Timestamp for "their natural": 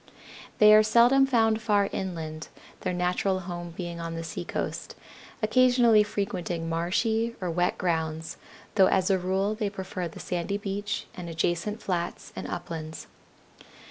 2.79-3.41